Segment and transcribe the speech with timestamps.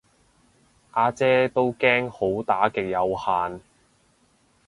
[0.95, 3.61] 呀姐都驚好打極有限